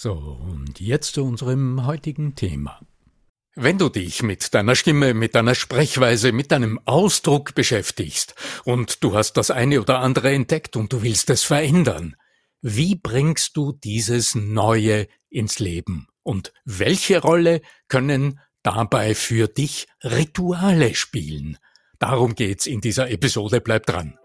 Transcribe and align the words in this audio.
So, 0.00 0.12
und 0.12 0.78
jetzt 0.78 1.14
zu 1.14 1.24
unserem 1.24 1.84
heutigen 1.84 2.36
Thema. 2.36 2.78
Wenn 3.56 3.78
du 3.78 3.88
dich 3.88 4.22
mit 4.22 4.54
deiner 4.54 4.76
Stimme, 4.76 5.12
mit 5.12 5.34
deiner 5.34 5.56
Sprechweise, 5.56 6.30
mit 6.30 6.52
deinem 6.52 6.78
Ausdruck 6.84 7.56
beschäftigst 7.56 8.36
und 8.64 9.02
du 9.02 9.16
hast 9.16 9.32
das 9.32 9.50
eine 9.50 9.80
oder 9.80 9.98
andere 9.98 10.30
entdeckt 10.30 10.76
und 10.76 10.92
du 10.92 11.02
willst 11.02 11.30
es 11.30 11.42
verändern, 11.42 12.14
wie 12.62 12.94
bringst 12.94 13.56
du 13.56 13.72
dieses 13.72 14.36
Neue 14.36 15.08
ins 15.30 15.58
Leben? 15.58 16.06
Und 16.22 16.52
welche 16.64 17.20
Rolle 17.20 17.60
können 17.88 18.38
dabei 18.62 19.16
für 19.16 19.48
dich 19.48 19.88
Rituale 20.04 20.94
spielen? 20.94 21.58
Darum 21.98 22.36
geht's 22.36 22.68
in 22.68 22.80
dieser 22.80 23.10
Episode, 23.10 23.60
bleib 23.60 23.86
dran. 23.86 24.16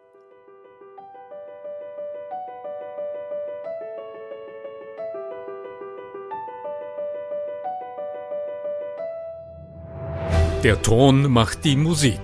Der 10.64 10.82
Ton 10.82 11.30
macht 11.30 11.66
die 11.66 11.76
Musik. 11.76 12.22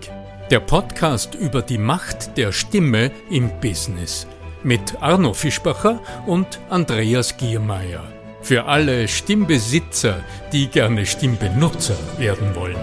Der 0.49 0.61
Podcast 0.61 1.35
über 1.35 1.61
die 1.61 1.77
Macht 1.77 2.37
der 2.37 2.53
Stimme 2.53 3.11
im 3.29 3.51
Business. 3.59 4.25
Mit 4.63 4.95
Arno 5.01 5.33
Fischbacher 5.33 5.99
und 6.25 6.47
Andreas 6.69 7.35
Giermeier. 7.35 8.01
Für 8.41 8.63
alle 8.63 9.09
Stimmbesitzer, 9.09 10.23
die 10.53 10.67
gerne 10.67 11.05
Stimmbenutzer 11.05 11.97
werden 12.17 12.55
wollen. 12.55 12.77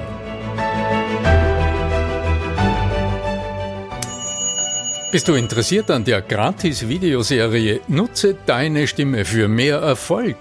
Bist 5.10 5.26
du 5.26 5.32
interessiert 5.32 5.90
an 5.90 6.04
der 6.04 6.20
Gratis-Videoserie 6.20 7.80
Nutze 7.88 8.36
deine 8.44 8.86
Stimme 8.86 9.24
für 9.24 9.48
mehr 9.48 9.78
Erfolg? 9.78 10.36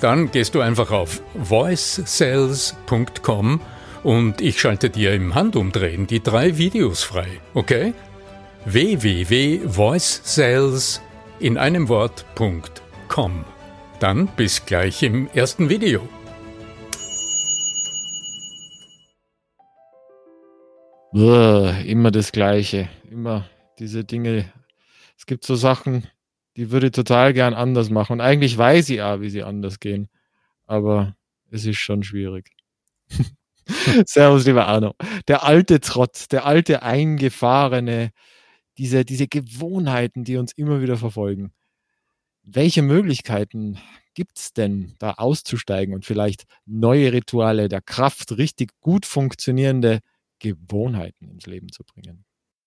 Dann 0.00 0.32
gehst 0.32 0.56
du 0.56 0.60
einfach 0.60 0.90
auf 0.90 1.22
voicesales.com 1.34 3.60
und 4.02 4.40
ich 4.40 4.60
schalte 4.60 4.90
dir 4.90 5.14
im 5.14 5.34
Handumdrehen 5.34 6.06
die 6.06 6.22
drei 6.22 6.58
Videos 6.58 7.02
frei, 7.02 7.40
okay? 7.54 7.94
www.voicesales 8.64 11.00
in 11.40 11.56
einem 11.56 11.88
Wort.com. 11.88 13.44
Dann 14.00 14.26
bis 14.36 14.66
gleich 14.66 15.02
im 15.02 15.28
ersten 15.28 15.68
Video. 15.68 16.08
Uah, 21.12 21.78
immer 21.80 22.10
das 22.10 22.32
Gleiche. 22.32 22.88
Immer 23.10 23.48
diese 23.78 24.04
Dinge. 24.04 24.52
Es 25.16 25.26
gibt 25.26 25.44
so 25.44 25.54
Sachen, 25.54 26.06
die 26.56 26.70
würde 26.70 26.88
ich 26.88 26.92
total 26.92 27.32
gern 27.32 27.54
anders 27.54 27.90
machen. 27.90 28.14
Und 28.14 28.20
eigentlich 28.20 28.58
weiß 28.58 28.90
ich 28.90 29.02
auch, 29.02 29.20
wie 29.20 29.30
sie 29.30 29.42
anders 29.42 29.80
gehen. 29.80 30.08
Aber 30.66 31.16
es 31.50 31.64
ist 31.64 31.78
schon 31.78 32.02
schwierig. 32.02 32.50
Servus, 34.06 34.46
lieber 34.46 34.66
Arno. 34.66 34.94
Der 35.28 35.44
alte 35.44 35.80
Trotz, 35.80 36.28
der 36.28 36.46
alte 36.46 36.82
eingefahrene, 36.82 38.10
diese, 38.78 39.04
diese 39.04 39.26
Gewohnheiten, 39.26 40.24
die 40.24 40.36
uns 40.36 40.52
immer 40.52 40.80
wieder 40.80 40.96
verfolgen. 40.96 41.52
Welche 42.42 42.82
Möglichkeiten 42.82 43.78
gibt 44.14 44.38
es 44.38 44.52
denn, 44.52 44.94
da 44.98 45.12
auszusteigen 45.12 45.94
und 45.94 46.06
vielleicht 46.06 46.44
neue 46.64 47.12
Rituale 47.12 47.68
der 47.68 47.82
Kraft, 47.82 48.38
richtig 48.38 48.72
gut 48.80 49.04
funktionierende 49.04 50.00
Gewohnheiten 50.38 51.28
ins 51.28 51.46
Leben 51.46 51.70
zu 51.70 51.84
bringen? 51.84 52.24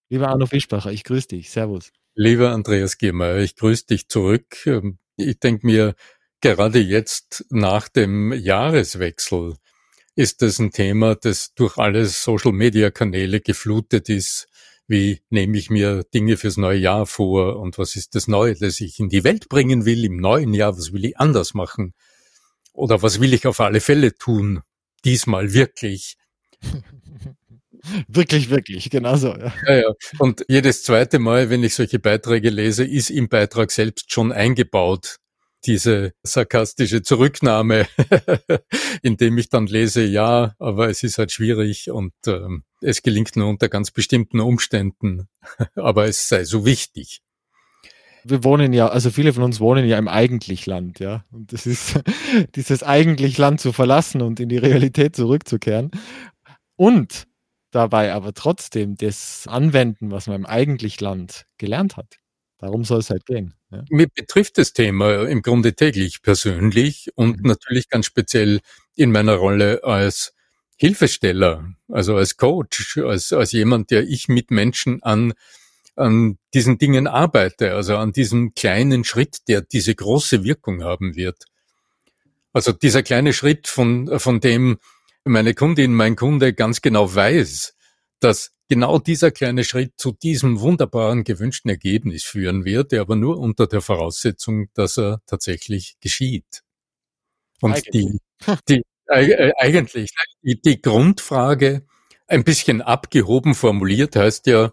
Lieber 0.09 0.27
Arno 0.27 0.45
Fischbacher, 0.45 0.91
ich 0.91 1.03
grüße 1.03 1.29
dich. 1.29 1.49
Servus. 1.49 1.91
Lieber 2.13 2.51
Andreas 2.51 2.97
Giermeier, 2.97 3.37
ich 3.37 3.55
grüße 3.55 3.85
dich 3.85 4.09
zurück. 4.09 4.65
Ähm, 4.67 4.99
ich 5.15 5.39
denke 5.39 5.65
mir, 5.65 5.95
gerade 6.41 6.79
jetzt 6.79 7.45
nach 7.49 7.87
dem 7.87 8.33
Jahreswechsel 8.33 9.55
ist 10.15 10.41
das 10.41 10.59
ein 10.59 10.71
Thema, 10.71 11.15
das 11.15 11.53
durch 11.55 11.77
alle 11.77 12.05
Social-Media-Kanäle 12.05 13.41
geflutet 13.41 14.09
ist. 14.09 14.47
Wie 14.87 15.21
nehme 15.29 15.57
ich 15.57 15.69
mir 15.69 16.03
Dinge 16.13 16.35
fürs 16.37 16.57
neue 16.57 16.79
Jahr 16.79 17.05
vor 17.05 17.57
und 17.57 17.77
was 17.77 17.95
ist 17.95 18.15
das 18.15 18.27
Neue, 18.27 18.55
das 18.55 18.81
ich 18.81 18.99
in 18.99 19.09
die 19.09 19.23
Welt 19.23 19.47
bringen 19.47 19.85
will 19.85 20.03
im 20.03 20.17
neuen 20.17 20.53
Jahr? 20.53 20.77
Was 20.77 20.91
will 20.91 21.05
ich 21.05 21.17
anders 21.17 21.53
machen? 21.53 21.93
Oder 22.73 23.01
was 23.01 23.21
will 23.21 23.33
ich 23.33 23.47
auf 23.47 23.59
alle 23.59 23.79
Fälle 23.79 24.15
tun? 24.15 24.61
Diesmal 25.05 25.53
wirklich. 25.53 26.17
Wirklich, 28.07 28.51
wirklich, 28.51 28.91
genau 28.91 29.15
so. 29.15 29.29
Ja. 29.29 29.53
ja, 29.65 29.75
ja. 29.79 29.93
Und 30.19 30.45
jedes 30.47 30.83
zweite 30.83 31.17
Mal, 31.17 31.49
wenn 31.49 31.63
ich 31.63 31.73
solche 31.73 31.97
Beiträge 31.97 32.51
lese, 32.51 32.85
ist 32.85 33.09
im 33.09 33.27
Beitrag 33.27 33.71
selbst 33.71 34.11
schon 34.11 34.31
eingebaut, 34.31 35.17
diese 35.65 36.13
sarkastische 36.23 37.01
Zurücknahme, 37.01 37.87
indem 39.01 39.37
ich 39.37 39.49
dann 39.49 39.67
lese, 39.67 40.03
ja, 40.03 40.55
aber 40.59 40.89
es 40.89 41.03
ist 41.03 41.17
halt 41.17 41.31
schwierig 41.31 41.91
und 41.91 42.13
ähm, 42.27 42.63
es 42.81 43.01
gelingt 43.01 43.35
nur 43.35 43.47
unter 43.47 43.69
ganz 43.69 43.91
bestimmten 43.91 44.39
Umständen, 44.39 45.27
aber 45.75 46.05
es 46.05 46.27
sei 46.27 46.43
so 46.43 46.65
wichtig. 46.65 47.21
Wir 48.23 48.43
wohnen 48.43 48.71
ja, 48.71 48.87
also 48.87 49.09
viele 49.09 49.33
von 49.33 49.43
uns 49.43 49.59
wohnen 49.59 49.87
ja 49.87 49.97
im 49.97 50.07
Eigentlichland, 50.07 50.99
ja. 50.99 51.25
Und 51.31 51.53
das 51.53 51.65
ist 51.65 51.99
dieses 52.55 52.83
Eigentlichland 52.83 53.59
zu 53.59 53.73
verlassen 53.73 54.21
und 54.21 54.39
in 54.39 54.49
die 54.49 54.57
Realität 54.57 55.15
zurückzukehren. 55.15 55.89
Und 56.75 57.27
dabei 57.71 58.13
aber 58.13 58.33
trotzdem 58.33 58.95
das 58.95 59.47
anwenden, 59.47 60.11
was 60.11 60.27
man 60.27 60.37
im 60.37 60.45
Eigentlichland 60.45 61.45
gelernt 61.57 61.97
hat. 61.97 62.17
Darum 62.59 62.83
soll 62.83 62.99
es 62.99 63.09
halt 63.09 63.25
gehen. 63.25 63.55
Ja. 63.71 63.83
Mir 63.89 64.07
betrifft 64.13 64.57
das 64.57 64.73
Thema 64.73 65.27
im 65.27 65.41
Grunde 65.41 65.73
täglich 65.73 66.21
persönlich 66.21 67.09
und 67.15 67.37
mhm. 67.41 67.47
natürlich 67.47 67.89
ganz 67.89 68.05
speziell 68.05 68.59
in 68.95 69.11
meiner 69.11 69.35
Rolle 69.35 69.83
als 69.83 70.33
Hilfesteller, 70.77 71.73
also 71.89 72.15
als 72.15 72.37
Coach, 72.37 72.97
als, 72.97 73.31
als 73.31 73.51
jemand, 73.51 73.91
der 73.91 74.03
ich 74.03 74.27
mit 74.27 74.51
Menschen 74.51 75.01
an, 75.03 75.33
an 75.95 76.37
diesen 76.53 76.79
Dingen 76.79 77.07
arbeite, 77.07 77.75
also 77.75 77.97
an 77.97 78.11
diesem 78.11 78.53
kleinen 78.55 79.03
Schritt, 79.03 79.47
der 79.47 79.61
diese 79.61 79.95
große 79.95 80.43
Wirkung 80.43 80.83
haben 80.83 81.15
wird. 81.15 81.45
Also 82.51 82.73
dieser 82.73 83.03
kleine 83.03 83.31
Schritt, 83.31 83.67
von, 83.67 84.19
von 84.19 84.41
dem 84.41 84.79
meine 85.23 85.53
Kundin, 85.53 85.93
mein 85.93 86.15
Kunde 86.15 86.53
ganz 86.53 86.81
genau 86.81 87.13
weiß, 87.13 87.75
dass 88.19 88.51
genau 88.71 88.99
dieser 88.99 89.31
kleine 89.31 89.65
Schritt 89.65 89.95
zu 89.97 90.13
diesem 90.13 90.61
wunderbaren 90.61 91.25
gewünschten 91.25 91.69
Ergebnis 91.69 92.23
führen 92.23 92.63
wird, 92.63 92.93
der 92.93 93.01
aber 93.01 93.17
nur 93.17 93.37
unter 93.37 93.67
der 93.67 93.81
Voraussetzung, 93.81 94.69
dass 94.75 94.97
er 94.97 95.21
tatsächlich 95.25 95.97
geschieht. 95.99 96.63
Und 97.59 97.73
eigentlich. 97.73 98.17
die, 98.47 98.55
die 98.69 98.81
äh, 99.07 99.51
eigentlich 99.57 100.11
die, 100.41 100.61
die 100.61 100.81
Grundfrage, 100.81 101.85
ein 102.27 102.45
bisschen 102.45 102.81
abgehoben 102.81 103.55
formuliert, 103.55 104.15
heißt 104.15 104.47
ja, 104.47 104.71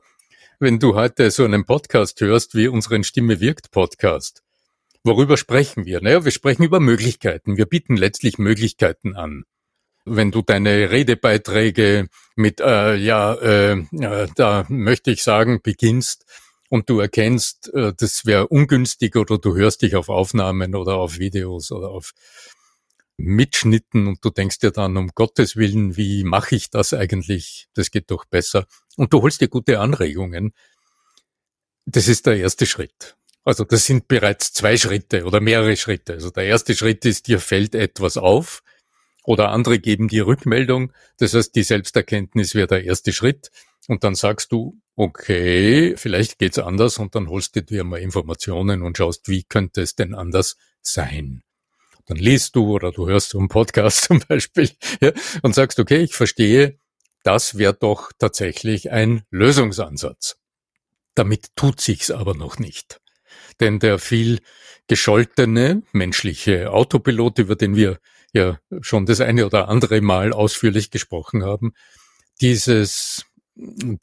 wenn 0.61 0.79
du 0.79 0.95
heute 0.95 1.33
so 1.33 1.43
einen 1.43 1.67
Podcast 1.67 2.21
hörst 2.21 2.55
wie 2.55 2.69
unseren 2.69 3.03
Stimme 3.03 3.41
wirkt 3.41 3.73
Podcast, 3.73 4.45
Worüber 5.05 5.37
sprechen 5.37 5.87
wir? 5.87 6.03
Naja, 6.03 6.25
wir 6.25 6.33
sprechen 6.33 6.65
über 6.65 6.81
Möglichkeiten. 6.81 7.57
Wir 7.57 7.67
bieten 7.67 7.97
letztlich 7.97 8.37
Möglichkeiten 8.37 9.17
an. 9.17 9.45
Wenn 10.11 10.31
du 10.31 10.43
deine 10.43 10.91
Redebeiträge 10.91 12.09
mit, 12.37 12.61
äh, 12.61 12.97
ja, 12.97 13.35
äh, 13.35 13.73
äh, 13.73 14.29
da 14.35 14.65
möchte 14.69 15.11
ich 15.11 15.23
sagen, 15.23 15.61
beginnst 15.63 16.25
und 16.69 16.89
du 16.89 17.01
erkennst, 17.01 17.73
äh, 17.75 17.93
das 17.97 18.27
wäre 18.27 18.49
ungünstig 18.49 19.17
oder 19.17 19.39
du 19.39 19.57
hörst 19.57 19.83
dich 19.83 19.97
auf 19.97 20.09
Aufnahmen 20.09 20.75
oder 20.75 20.97
auf 20.97 21.19
Videos 21.19 21.73
oder 21.73 21.91
auf 21.91 22.13
Mitschnitten 23.17 24.07
und 24.07 24.25
du 24.25 24.31
denkst 24.31 24.61
dir 24.61 24.71
dann, 24.71 24.97
um 24.97 25.09
Gottes 25.15 25.57
Willen, 25.57 25.97
wie 25.97 26.23
mache 26.23 26.55
ich 26.55 26.71
das 26.71 26.95
eigentlich? 26.95 27.67
Das 27.75 27.91
geht 27.91 28.11
doch 28.11 28.25
besser. 28.25 28.67
Und 28.97 29.13
du 29.13 29.23
holst 29.23 29.41
dir 29.41 29.49
gute 29.49 29.81
Anregungen. 29.81 30.53
Das 31.85 32.07
ist 32.07 32.27
der 32.27 32.37
erste 32.37 32.65
Schritt. 32.67 33.17
Also 33.45 33.65
das 33.65 33.87
sind 33.87 34.09
bereits 34.09 34.53
zwei 34.53 34.77
Schritte 34.77 35.25
oder 35.25 35.41
mehrere 35.41 35.77
Schritte. 35.77 36.13
Also 36.15 36.31
der 36.31 36.45
erste 36.45 36.77
Schritt 36.77 37.05
ist, 37.05 37.27
dir 37.27 37.41
fällt 37.41 37.75
etwas 37.75 38.17
auf 38.17 38.63
oder 39.29 39.51
andere 39.51 39.79
geben 39.79 40.09
dir 40.09 40.27
Rückmeldung. 40.27 40.93
Das 41.19 41.35
heißt, 41.35 41.55
die 41.55 41.63
Selbsterkenntnis 41.63 42.55
wäre 42.55 42.67
der 42.67 42.85
erste 42.85 43.13
Schritt. 43.13 43.51
Und 43.87 44.03
dann 44.03 44.15
sagst 44.15 44.53
du, 44.53 44.81
okay, 44.97 45.95
vielleicht 45.97 46.39
geht's 46.39 46.59
anders 46.59 46.99
und 46.99 47.15
dann 47.15 47.29
holst 47.29 47.55
du 47.55 47.63
dir 47.63 47.85
mal 47.85 48.01
Informationen 48.01 48.83
und 48.83 48.97
schaust, 48.97 49.29
wie 49.29 49.45
könnte 49.45 49.83
es 49.83 49.95
denn 49.95 50.15
anders 50.15 50.57
sein 50.81 51.43
dann 52.09 52.17
liest 52.17 52.57
du 52.57 52.73
oder 52.73 52.91
du 52.91 53.07
hörst 53.07 53.29
so 53.31 53.39
einen 53.39 53.49
Podcast 53.49 54.05
zum 54.05 54.21
Beispiel 54.27 54.71
ja, 55.03 55.13
und 55.43 55.55
sagst, 55.55 55.79
okay, 55.79 55.99
ich 55.99 56.15
verstehe, 56.15 56.79
das 57.23 57.59
wäre 57.59 57.75
doch 57.75 58.13
tatsächlich 58.19 58.91
ein 58.91 59.25
Lösungsansatz. 59.31 60.39
Damit 61.15 61.55
tut 61.55 61.83
sich's 61.83 62.11
aber 62.11 62.35
noch 62.35 62.59
nicht. 62.59 63.01
Denn 63.61 63.79
der 63.79 63.99
viel 63.99 64.41
gescholtene 64.87 65.83
menschliche 65.93 66.71
Autopilot, 66.71 67.41
über 67.41 67.57
den 67.57 67.77
wir 67.77 67.99
ja 68.33 68.59
schon 68.81 69.07
das 69.07 69.21
eine 69.21 69.47
oder 69.47 69.69
andere 69.69 70.01
Mal 70.01 70.33
ausführlich 70.33 70.91
gesprochen 70.91 71.45
haben, 71.45 71.73
dieses 72.41 73.25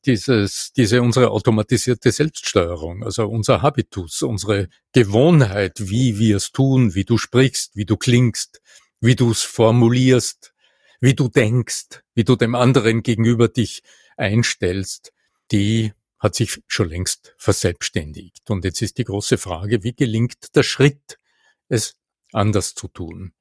dieses, 0.06 0.74
diese 0.74 1.02
unsere 1.02 1.32
automatisierte 1.32 2.12
Selbststeuerung, 2.12 3.04
also 3.04 3.26
unser 3.28 3.62
Habitus, 3.62 4.22
unsere 4.22 4.68
Gewohnheit, 4.92 5.90
wie 5.90 6.20
wir 6.20 6.38
es 6.38 6.52
tun, 6.52 6.94
wie 6.94 7.06
du 7.06 7.18
sprichst, 7.18 7.76
wie 7.76 7.86
du 7.86 7.96
klingst, 7.96 8.62
wie 9.00 9.16
du 9.16 9.32
es 9.32 9.44
formulierst, 9.44 10.54
wie 11.00 11.14
du 11.14 11.30
denkst, 11.30 12.02
wie 12.16 12.26
du 12.26 12.36
dem 12.36 12.54
anderen 12.54 13.02
gegenüber 13.02 13.48
dich 13.48 13.82
einstellst, 14.18 15.14
die 15.52 15.94
hat 16.20 16.36
sich 16.36 16.62
schon 16.68 16.90
längst 16.90 17.34
verselbstständigt. 17.38 18.50
Und 18.50 18.66
jetzt 18.66 18.82
ist 18.82 18.98
die 18.98 19.04
große 19.04 19.38
Frage, 19.38 19.84
wie 19.84 19.94
gelingt 19.94 20.56
der 20.56 20.64
Schritt, 20.64 21.18
es 21.70 21.96
anders 22.34 22.74
zu 22.74 22.88
tun? 22.88 23.32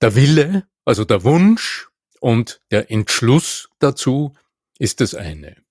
Der 0.00 0.14
Wille, 0.14 0.68
also 0.84 1.04
der 1.04 1.24
Wunsch 1.24 1.88
und 2.20 2.60
der 2.70 2.90
Entschluss 2.90 3.68
dazu 3.78 4.34
ist 4.78 5.00
das 5.00 5.14
eine. 5.14 5.62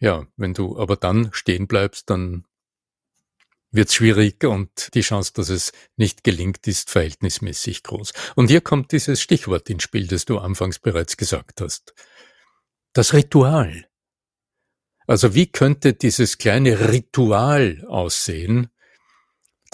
Ja, 0.00 0.26
wenn 0.36 0.54
du 0.54 0.78
aber 0.78 0.96
dann 0.96 1.30
stehen 1.32 1.66
bleibst, 1.66 2.10
dann 2.10 2.46
wird 3.70 3.92
schwierig 3.92 4.44
und 4.44 4.94
die 4.94 5.00
Chance, 5.00 5.32
dass 5.34 5.48
es 5.48 5.72
nicht 5.96 6.22
gelingt, 6.22 6.66
ist 6.66 6.90
verhältnismäßig 6.90 7.82
groß. 7.82 8.12
Und 8.36 8.48
hier 8.48 8.60
kommt 8.60 8.92
dieses 8.92 9.20
Stichwort 9.20 9.68
ins 9.68 9.82
Spiel, 9.82 10.06
das 10.06 10.24
du 10.24 10.38
anfangs 10.38 10.78
bereits 10.78 11.16
gesagt 11.16 11.60
hast. 11.60 11.94
Das 12.92 13.12
Ritual. 13.14 13.88
Also 15.06 15.34
wie 15.34 15.50
könnte 15.50 15.92
dieses 15.92 16.38
kleine 16.38 16.92
Ritual 16.92 17.84
aussehen, 17.88 18.68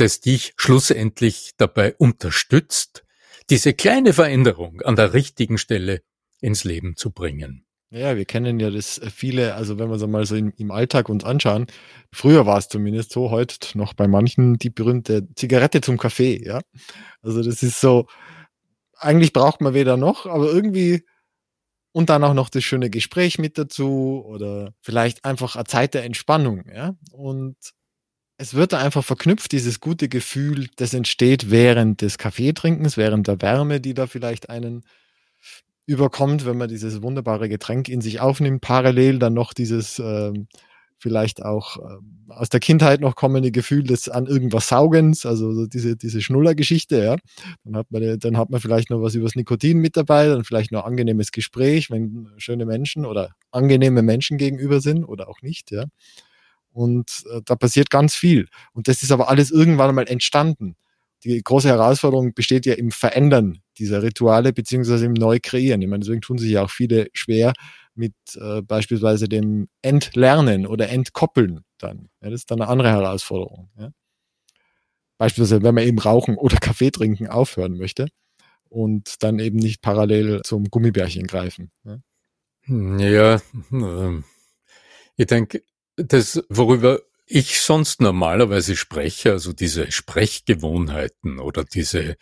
das 0.00 0.20
dich 0.20 0.52
schlussendlich 0.56 1.52
dabei 1.56 1.94
unterstützt, 1.96 3.04
diese 3.50 3.74
kleine 3.74 4.12
Veränderung 4.12 4.80
an 4.82 4.96
der 4.96 5.12
richtigen 5.12 5.58
Stelle 5.58 6.02
ins 6.40 6.64
Leben 6.64 6.96
zu 6.96 7.10
bringen? 7.10 7.64
Ja, 7.92 8.16
wir 8.16 8.24
kennen 8.24 8.60
ja 8.60 8.70
das 8.70 8.98
äh, 8.98 9.10
viele, 9.10 9.54
also 9.54 9.78
wenn 9.78 9.88
wir 9.88 9.96
es 9.96 10.06
mal 10.06 10.24
so 10.24 10.36
im, 10.36 10.52
im 10.56 10.70
Alltag 10.70 11.08
uns 11.08 11.24
anschauen, 11.24 11.66
früher 12.12 12.46
war 12.46 12.56
es 12.58 12.68
zumindest 12.68 13.10
so, 13.10 13.30
heute 13.30 13.56
noch 13.76 13.94
bei 13.94 14.06
manchen 14.06 14.58
die 14.58 14.70
berühmte 14.70 15.26
Zigarette 15.34 15.80
zum 15.80 15.98
Kaffee, 15.98 16.40
ja. 16.44 16.60
Also 17.20 17.42
das 17.42 17.64
ist 17.64 17.80
so, 17.80 18.06
eigentlich 18.94 19.32
braucht 19.32 19.60
man 19.60 19.74
weder 19.74 19.96
noch, 19.96 20.26
aber 20.26 20.52
irgendwie 20.52 21.04
und 21.92 22.08
dann 22.10 22.22
auch 22.22 22.34
noch 22.34 22.48
das 22.48 22.62
schöne 22.62 22.90
Gespräch 22.90 23.38
mit 23.38 23.58
dazu 23.58 24.22
oder 24.24 24.72
vielleicht 24.80 25.24
einfach 25.24 25.56
eine 25.56 25.64
Zeit 25.64 25.94
der 25.94 26.04
Entspannung, 26.04 26.62
ja. 26.72 26.94
Und 27.10 27.56
es 28.40 28.54
wird 28.54 28.72
da 28.72 28.78
einfach 28.78 29.04
verknüpft, 29.04 29.52
dieses 29.52 29.80
gute 29.80 30.08
Gefühl, 30.08 30.68
das 30.76 30.94
entsteht 30.94 31.50
während 31.50 32.00
des 32.00 32.16
Kaffeetrinkens, 32.16 32.96
während 32.96 33.28
der 33.28 33.42
Wärme, 33.42 33.82
die 33.82 33.92
da 33.92 34.06
vielleicht 34.06 34.48
einen 34.48 34.82
überkommt, 35.84 36.46
wenn 36.46 36.56
man 36.56 36.70
dieses 36.70 37.02
wunderbare 37.02 37.50
Getränk 37.50 37.90
in 37.90 38.00
sich 38.00 38.20
aufnimmt, 38.20 38.62
parallel 38.62 39.18
dann 39.18 39.34
noch 39.34 39.52
dieses 39.52 39.98
ähm, 39.98 40.46
vielleicht 40.96 41.42
auch 41.42 41.76
äh, 41.76 42.32
aus 42.32 42.48
der 42.48 42.60
Kindheit 42.60 43.00
noch 43.00 43.14
kommende 43.14 43.50
Gefühl 43.50 43.82
des 43.82 44.08
an 44.08 44.26
irgendwas 44.26 44.68
Saugens, 44.68 45.26
also 45.26 45.52
so 45.52 45.66
diese, 45.66 45.96
diese 45.96 46.22
Schnullergeschichte, 46.22 47.02
ja. 47.04 47.16
Dann 47.64 47.76
hat 47.76 47.90
man, 47.90 48.18
dann 48.20 48.38
hat 48.38 48.48
man 48.48 48.60
vielleicht 48.60 48.88
noch 48.88 49.02
was 49.02 49.14
übers 49.14 49.34
Nikotin 49.34 49.78
mit 49.78 49.98
dabei, 49.98 50.28
dann 50.28 50.44
vielleicht 50.44 50.72
noch 50.72 50.86
angenehmes 50.86 51.30
Gespräch, 51.30 51.90
wenn 51.90 52.30
schöne 52.38 52.64
Menschen 52.64 53.04
oder 53.04 53.32
angenehme 53.50 54.00
Menschen 54.00 54.38
gegenüber 54.38 54.80
sind 54.80 55.04
oder 55.04 55.28
auch 55.28 55.42
nicht, 55.42 55.72
ja. 55.72 55.84
Und 56.72 57.24
äh, 57.30 57.40
da 57.44 57.56
passiert 57.56 57.90
ganz 57.90 58.14
viel. 58.14 58.48
Und 58.72 58.88
das 58.88 59.02
ist 59.02 59.12
aber 59.12 59.28
alles 59.28 59.50
irgendwann 59.50 59.94
mal 59.94 60.08
entstanden 60.08 60.76
die 61.24 61.42
große 61.42 61.68
Herausforderung 61.68 62.32
besteht 62.34 62.66
ja 62.66 62.74
im 62.74 62.90
Verändern 62.90 63.60
dieser 63.78 64.02
Rituale 64.02 64.52
beziehungsweise 64.52 65.06
im 65.06 65.12
Neukreieren. 65.12 65.82
Ich 65.82 65.88
meine, 65.88 66.00
deswegen 66.00 66.22
tun 66.22 66.38
sich 66.38 66.50
ja 66.50 66.64
auch 66.64 66.70
viele 66.70 67.08
schwer 67.12 67.52
mit 67.94 68.14
äh, 68.36 68.62
beispielsweise 68.62 69.28
dem 69.28 69.68
Entlernen 69.82 70.66
oder 70.66 70.88
Entkoppeln 70.88 71.64
dann. 71.78 72.08
Ja, 72.22 72.30
das 72.30 72.40
ist 72.40 72.50
dann 72.50 72.62
eine 72.62 72.70
andere 72.70 72.90
Herausforderung. 72.90 73.70
Ja. 73.78 73.90
Beispielsweise, 75.18 75.62
wenn 75.62 75.74
man 75.74 75.84
eben 75.84 75.98
rauchen 75.98 76.36
oder 76.36 76.56
Kaffee 76.60 76.90
trinken 76.90 77.28
aufhören 77.28 77.76
möchte 77.76 78.08
und 78.68 79.22
dann 79.22 79.38
eben 79.38 79.58
nicht 79.58 79.82
parallel 79.82 80.40
zum 80.42 80.70
Gummibärchen 80.70 81.26
greifen. 81.26 81.70
Ja, 81.84 81.98
ja 82.66 83.34
äh, 83.34 84.22
ich 85.16 85.26
denke, 85.26 85.62
das, 85.96 86.42
worüber 86.48 87.00
ich 87.26 87.60
sonst 87.60 88.00
normalerweise 88.00 88.74
spreche, 88.74 89.32
also 89.32 89.52
diese 89.52 89.92
Sprechgewohnheiten 89.92 91.38
oder 91.38 91.64
diese 91.64 92.16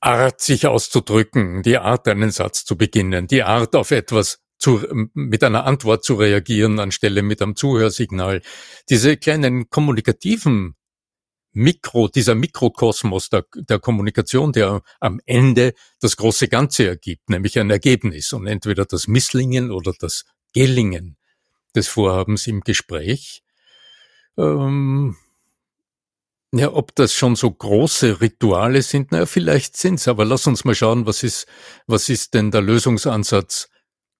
Art, 0.00 0.40
sich 0.40 0.66
auszudrücken, 0.66 1.62
die 1.62 1.78
Art, 1.78 2.08
einen 2.08 2.30
Satz 2.30 2.64
zu 2.64 2.76
beginnen, 2.76 3.26
die 3.26 3.42
Art, 3.42 3.74
auf 3.74 3.90
etwas 3.90 4.40
zu, 4.58 4.84
mit 5.14 5.42
einer 5.44 5.64
Antwort 5.64 6.04
zu 6.04 6.14
reagieren, 6.14 6.78
anstelle 6.78 7.22
mit 7.22 7.40
einem 7.40 7.56
Zuhörsignal, 7.56 8.42
diese 8.90 9.16
kleinen 9.16 9.70
kommunikativen 9.70 10.74
Mikro, 11.52 12.08
dieser 12.08 12.34
Mikrokosmos 12.34 13.28
der, 13.28 13.44
der 13.54 13.78
Kommunikation, 13.78 14.52
der 14.52 14.82
am 15.00 15.20
Ende 15.24 15.74
das 16.00 16.16
große 16.16 16.48
Ganze 16.48 16.86
ergibt, 16.86 17.30
nämlich 17.30 17.58
ein 17.58 17.70
Ergebnis 17.70 18.32
und 18.32 18.46
entweder 18.46 18.84
das 18.84 19.06
Misslingen 19.06 19.70
oder 19.70 19.92
das 19.98 20.24
Gelingen 20.52 21.16
des 21.74 21.88
Vorhabens 21.88 22.46
im 22.46 22.60
Gespräch, 22.60 23.42
ähm, 24.36 25.16
ja, 26.54 26.72
ob 26.72 26.94
das 26.94 27.14
schon 27.14 27.34
so 27.34 27.50
große 27.50 28.20
Rituale 28.20 28.82
sind, 28.82 29.10
naja, 29.10 29.26
vielleicht 29.26 29.76
sind's, 29.76 30.06
aber 30.06 30.24
lass 30.24 30.46
uns 30.46 30.64
mal 30.64 30.74
schauen, 30.74 31.06
was 31.06 31.22
ist, 31.22 31.46
was 31.86 32.08
ist 32.08 32.34
denn 32.34 32.50
der 32.50 32.60
Lösungsansatz? 32.60 33.70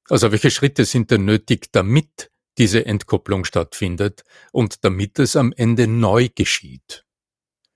Also 0.09 0.33
welche 0.33 0.51
Schritte 0.51 0.85
sind 0.85 1.11
denn 1.11 1.25
nötig, 1.27 1.73
damit 1.73 2.31
diese 2.59 2.87
Entkopplung 2.87 3.45
stattfindet 3.45 4.25
und 4.51 4.85
damit 4.85 5.19
es 5.19 5.37
am 5.37 5.53
Ende 5.55 5.87
neu 5.87 6.29
geschieht? 6.35 7.05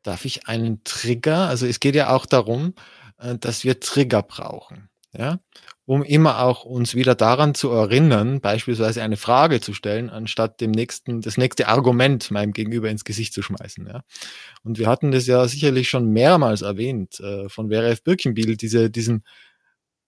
Darf 0.02 0.24
ich 0.24 0.48
einen 0.48 0.84
Trigger? 0.84 1.48
Also 1.48 1.66
es 1.66 1.80
geht 1.80 1.94
ja 1.94 2.14
auch 2.14 2.26
darum, 2.26 2.74
äh, 3.18 3.36
dass 3.36 3.64
wir 3.64 3.80
Trigger 3.80 4.22
brauchen 4.22 4.88
ja, 5.18 5.40
um 5.84 6.02
immer 6.02 6.40
auch 6.40 6.64
uns 6.64 6.94
wieder 6.94 7.14
daran 7.14 7.54
zu 7.54 7.70
erinnern, 7.70 8.40
beispielsweise 8.40 9.02
eine 9.02 9.16
Frage 9.16 9.60
zu 9.60 9.72
stellen, 9.72 10.10
anstatt 10.10 10.60
dem 10.60 10.72
nächsten, 10.72 11.20
das 11.20 11.38
nächste 11.38 11.68
Argument 11.68 12.30
meinem 12.30 12.52
Gegenüber 12.52 12.90
ins 12.90 13.04
Gesicht 13.04 13.32
zu 13.32 13.42
schmeißen. 13.42 13.86
Ja. 13.86 14.02
Und 14.62 14.78
wir 14.78 14.88
hatten 14.88 15.12
das 15.12 15.26
ja 15.26 15.46
sicherlich 15.46 15.88
schon 15.88 16.08
mehrmals 16.08 16.62
erwähnt 16.62 17.20
äh, 17.20 17.48
von 17.48 17.68
Vera 17.68 17.88
F. 17.88 18.02
Birkenbiel, 18.02 18.56
diese, 18.56 18.90
diesen 18.90 19.22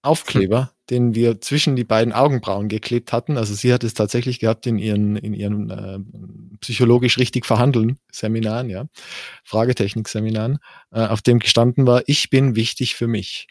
Aufkleber, 0.02 0.72
den 0.90 1.14
wir 1.14 1.40
zwischen 1.40 1.74
die 1.74 1.84
beiden 1.84 2.12
Augenbrauen 2.12 2.68
geklebt 2.68 3.12
hatten. 3.12 3.36
Also 3.36 3.54
sie 3.54 3.72
hat 3.72 3.82
es 3.82 3.94
tatsächlich 3.94 4.38
gehabt 4.38 4.66
in 4.66 4.78
ihren, 4.78 5.16
in 5.16 5.34
ihren 5.34 5.70
äh, 5.70 5.98
psychologisch 6.60 7.18
richtig 7.18 7.46
verhandeln 7.46 7.98
Seminaren, 8.12 8.70
ja, 8.70 8.86
Fragetechnik-Seminaren, 9.44 10.58
äh, 10.92 11.06
auf 11.06 11.20
dem 11.20 11.40
gestanden 11.40 11.86
war, 11.86 12.02
ich 12.06 12.30
bin 12.30 12.54
wichtig 12.54 12.94
für 12.94 13.08
mich. 13.08 13.48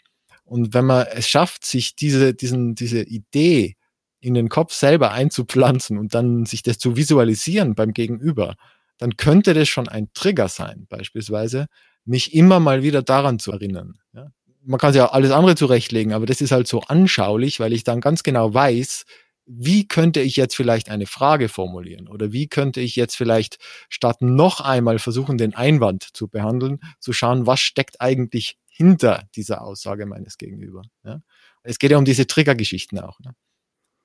Und 0.48 0.72
wenn 0.72 0.86
man 0.86 1.06
es 1.12 1.28
schafft, 1.28 1.64
sich 1.66 1.94
diese, 1.94 2.34
diesen, 2.34 2.74
diese 2.74 3.02
Idee 3.02 3.76
in 4.20 4.34
den 4.34 4.48
Kopf 4.48 4.72
selber 4.72 5.12
einzupflanzen 5.12 5.98
und 5.98 6.14
dann 6.14 6.46
sich 6.46 6.62
das 6.62 6.78
zu 6.78 6.96
visualisieren 6.96 7.74
beim 7.74 7.92
Gegenüber, 7.92 8.56
dann 8.96 9.16
könnte 9.16 9.54
das 9.54 9.68
schon 9.68 9.88
ein 9.88 10.08
Trigger 10.14 10.48
sein, 10.48 10.86
beispielsweise, 10.88 11.66
mich 12.04 12.34
immer 12.34 12.60
mal 12.60 12.82
wieder 12.82 13.02
daran 13.02 13.38
zu 13.38 13.52
erinnern. 13.52 13.98
Ja? 14.12 14.32
Man 14.64 14.80
kann 14.80 14.92
sich 14.92 15.00
ja 15.00 15.10
alles 15.10 15.30
andere 15.30 15.54
zurechtlegen, 15.54 16.12
aber 16.12 16.26
das 16.26 16.40
ist 16.40 16.50
halt 16.50 16.66
so 16.66 16.80
anschaulich, 16.80 17.60
weil 17.60 17.72
ich 17.72 17.84
dann 17.84 18.00
ganz 18.00 18.22
genau 18.22 18.52
weiß, 18.52 19.04
wie 19.46 19.86
könnte 19.86 20.20
ich 20.20 20.36
jetzt 20.36 20.56
vielleicht 20.56 20.90
eine 20.90 21.06
Frage 21.06 21.48
formulieren 21.48 22.08
oder 22.08 22.32
wie 22.32 22.48
könnte 22.48 22.80
ich 22.80 22.96
jetzt 22.96 23.16
vielleicht 23.16 23.58
statt 23.88 24.20
noch 24.20 24.60
einmal 24.60 24.98
versuchen, 24.98 25.38
den 25.38 25.54
Einwand 25.54 26.08
zu 26.12 26.28
behandeln, 26.28 26.80
zu 27.00 27.12
schauen, 27.12 27.46
was 27.46 27.60
steckt 27.60 28.00
eigentlich 28.00 28.56
hinter 28.78 29.28
dieser 29.34 29.62
Aussage 29.62 30.06
meines 30.06 30.38
Gegenüber. 30.38 30.82
Ja? 31.02 31.20
Es 31.64 31.80
geht 31.80 31.90
ja 31.90 31.98
um 31.98 32.04
diese 32.04 32.28
Triggergeschichten 32.28 33.00
auch. 33.00 33.18
Ne? 33.18 33.34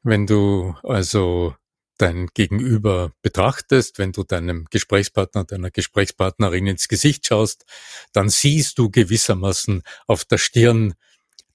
Wenn 0.02 0.26
du 0.26 0.76
also 0.82 1.56
dein 2.00 2.26
Gegenüber 2.34 3.12
betrachtest, 3.22 4.00
wenn 4.00 4.14
du 4.14 4.24
deinem 4.24 4.66
Gesprächspartner, 4.72 5.44
deiner 5.44 5.70
Gesprächspartnerin 5.70 6.66
ins 6.66 6.88
Gesicht 6.88 7.28
schaust, 7.28 7.66
dann 8.14 8.30
siehst 8.30 8.80
du 8.80 8.90
gewissermaßen 8.90 9.84
auf 10.08 10.26
der 10.26 10.40
Stirn 10.40 10.96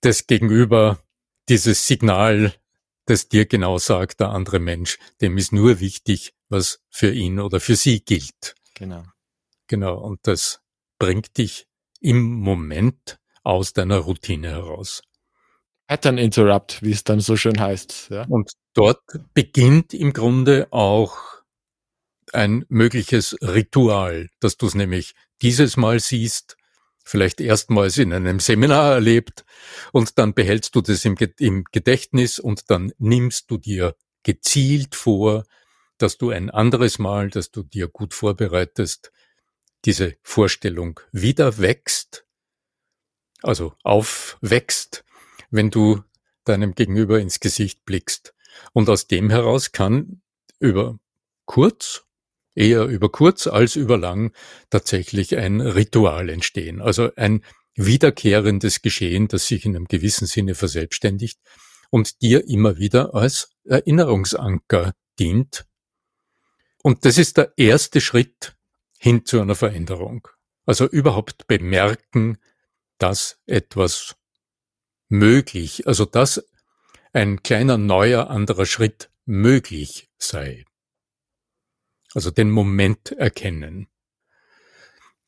des 0.04 0.28
Gegenüber 0.28 1.02
dieses 1.48 1.88
Signal, 1.88 2.54
das 3.06 3.28
dir 3.28 3.46
genau 3.46 3.78
sagt, 3.78 4.20
der 4.20 4.28
andere 4.28 4.60
Mensch, 4.60 4.98
dem 5.20 5.36
ist 5.38 5.52
nur 5.52 5.80
wichtig, 5.80 6.34
was 6.48 6.80
für 6.88 7.12
ihn 7.12 7.40
oder 7.40 7.58
für 7.58 7.74
sie 7.74 8.04
gilt. 8.04 8.54
Genau. 8.74 9.02
Genau. 9.66 9.98
Und 9.98 10.20
das 10.22 10.60
bringt 11.00 11.36
dich 11.36 11.67
im 12.00 12.34
Moment 12.34 13.18
aus 13.42 13.72
deiner 13.72 13.98
Routine 13.98 14.50
heraus. 14.50 15.02
Pattern 15.86 16.18
Interrupt, 16.18 16.82
wie 16.82 16.90
es 16.92 17.02
dann 17.02 17.20
so 17.20 17.36
schön 17.36 17.58
heißt. 17.58 18.08
Ja. 18.10 18.26
Und 18.28 18.52
dort 18.74 19.00
beginnt 19.32 19.94
im 19.94 20.12
Grunde 20.12 20.68
auch 20.70 21.16
ein 22.32 22.66
mögliches 22.68 23.36
Ritual, 23.40 24.28
dass 24.40 24.58
du 24.58 24.66
es 24.66 24.74
nämlich 24.74 25.14
dieses 25.40 25.78
Mal 25.78 25.98
siehst, 25.98 26.56
vielleicht 27.04 27.40
erstmals 27.40 27.96
in 27.96 28.12
einem 28.12 28.38
Seminar 28.38 28.92
erlebt 28.92 29.44
und 29.92 30.18
dann 30.18 30.34
behältst 30.34 30.74
du 30.74 30.82
das 30.82 31.04
im, 31.06 31.16
im 31.38 31.64
Gedächtnis 31.72 32.38
und 32.38 32.70
dann 32.70 32.92
nimmst 32.98 33.50
du 33.50 33.56
dir 33.56 33.96
gezielt 34.24 34.94
vor, 34.94 35.44
dass 35.96 36.18
du 36.18 36.30
ein 36.30 36.50
anderes 36.50 36.98
Mal, 36.98 37.30
dass 37.30 37.50
du 37.50 37.62
dir 37.62 37.88
gut 37.88 38.12
vorbereitest, 38.12 39.10
diese 39.84 40.16
Vorstellung 40.22 41.00
wieder 41.12 41.58
wächst, 41.58 42.26
also 43.42 43.74
aufwächst 43.82 45.04
wenn 45.50 45.70
du 45.70 46.02
deinem 46.44 46.74
Gegenüber 46.74 47.20
ins 47.20 47.40
Gesicht 47.40 47.84
blickst. 47.84 48.34
Und 48.72 48.88
aus 48.88 49.06
dem 49.06 49.30
heraus 49.30 49.72
kann 49.72 50.22
über 50.58 50.98
kurz, 51.44 52.04
eher 52.54 52.84
über 52.86 53.10
kurz 53.10 53.46
als 53.46 53.76
über 53.76 53.96
lang 53.96 54.32
tatsächlich 54.70 55.36
ein 55.36 55.60
Ritual 55.60 56.28
entstehen. 56.28 56.80
Also 56.80 57.10
ein 57.16 57.44
wiederkehrendes 57.74 58.82
Geschehen, 58.82 59.28
das 59.28 59.46
sich 59.46 59.64
in 59.64 59.76
einem 59.76 59.86
gewissen 59.86 60.26
Sinne 60.26 60.54
verselbstständigt 60.54 61.38
und 61.90 62.20
dir 62.20 62.48
immer 62.48 62.78
wieder 62.78 63.14
als 63.14 63.50
Erinnerungsanker 63.64 64.94
dient. 65.18 65.66
Und 66.82 67.04
das 67.04 67.18
ist 67.18 67.36
der 67.36 67.52
erste 67.56 68.00
Schritt 68.00 68.56
hin 68.98 69.24
zu 69.24 69.40
einer 69.40 69.54
Veränderung. 69.54 70.28
Also 70.66 70.86
überhaupt 70.86 71.46
bemerken, 71.46 72.38
dass 72.98 73.38
etwas 73.46 74.16
möglich, 75.08 75.86
also 75.86 76.04
dass 76.04 76.44
ein 77.12 77.42
kleiner 77.42 77.78
neuer 77.78 78.28
anderer 78.28 78.66
Schritt 78.66 79.10
möglich 79.24 80.10
sei. 80.18 80.64
Also 82.14 82.30
den 82.30 82.50
Moment 82.50 83.12
erkennen. 83.12 83.88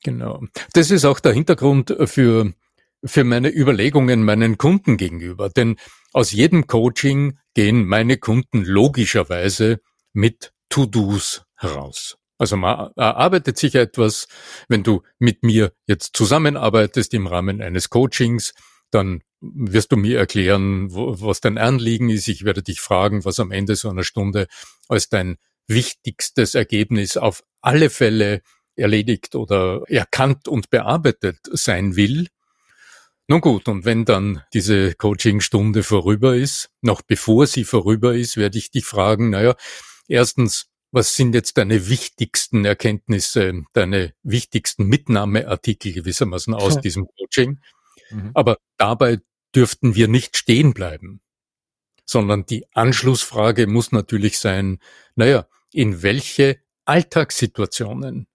Genau. 0.02 0.44
Das 0.72 0.90
ist 0.90 1.04
auch 1.04 1.20
der 1.20 1.32
Hintergrund 1.32 1.94
für, 2.04 2.52
für 3.04 3.24
meine 3.24 3.50
Überlegungen 3.54 4.24
meinen 4.24 4.58
Kunden 4.58 4.96
gegenüber. 4.96 5.50
Denn 5.50 5.76
aus 6.12 6.32
jedem 6.32 6.66
Coaching 6.66 7.38
gehen 7.54 7.86
meine 7.86 8.16
Kunden 8.16 8.64
logischerweise 8.64 9.80
mit 10.12 10.52
To-Dos 10.70 11.44
heraus. 11.56 12.19
Also 12.40 12.56
man 12.56 12.90
erarbeitet 12.96 13.58
sich 13.58 13.74
etwas, 13.74 14.26
wenn 14.66 14.82
du 14.82 15.02
mit 15.18 15.42
mir 15.42 15.74
jetzt 15.86 16.16
zusammenarbeitest 16.16 17.12
im 17.12 17.26
Rahmen 17.26 17.60
eines 17.60 17.90
Coachings, 17.90 18.54
dann 18.90 19.20
wirst 19.42 19.92
du 19.92 19.96
mir 19.96 20.18
erklären, 20.18 20.90
wo, 20.90 21.20
was 21.20 21.42
dein 21.42 21.58
Anliegen 21.58 22.08
ist. 22.08 22.28
Ich 22.28 22.46
werde 22.46 22.62
dich 22.62 22.80
fragen, 22.80 23.26
was 23.26 23.40
am 23.40 23.50
Ende 23.50 23.76
so 23.76 23.90
einer 23.90 24.04
Stunde 24.04 24.46
als 24.88 25.10
dein 25.10 25.36
wichtigstes 25.68 26.54
Ergebnis 26.54 27.18
auf 27.18 27.42
alle 27.60 27.90
Fälle 27.90 28.40
erledigt 28.74 29.34
oder 29.34 29.82
erkannt 29.88 30.48
und 30.48 30.70
bearbeitet 30.70 31.40
sein 31.52 31.94
will. 31.94 32.28
Nun 33.28 33.42
gut, 33.42 33.68
und 33.68 33.84
wenn 33.84 34.06
dann 34.06 34.42
diese 34.54 34.94
Coachingstunde 34.94 35.82
vorüber 35.82 36.34
ist, 36.34 36.70
noch 36.80 37.02
bevor 37.02 37.46
sie 37.46 37.64
vorüber 37.64 38.14
ist, 38.14 38.38
werde 38.38 38.56
ich 38.56 38.70
dich 38.70 38.86
fragen, 38.86 39.28
naja, 39.28 39.56
erstens, 40.08 40.69
was 40.92 41.14
sind 41.14 41.34
jetzt 41.34 41.56
deine 41.56 41.88
wichtigsten 41.88 42.64
Erkenntnisse, 42.64 43.64
deine 43.72 44.14
wichtigsten 44.22 44.86
Mitnahmeartikel 44.86 45.92
gewissermaßen 45.92 46.54
aus 46.54 46.80
diesem 46.80 47.06
Coaching? 47.06 47.60
Mhm. 48.10 48.30
Aber 48.34 48.58
dabei 48.76 49.18
dürften 49.54 49.94
wir 49.94 50.08
nicht 50.08 50.36
stehen 50.36 50.74
bleiben, 50.74 51.20
sondern 52.04 52.44
die 52.46 52.66
Anschlussfrage 52.72 53.66
muss 53.66 53.92
natürlich 53.92 54.38
sein, 54.38 54.78
naja, 55.14 55.46
in 55.72 56.02
welche 56.02 56.60
Alltagssituationen 56.84 58.26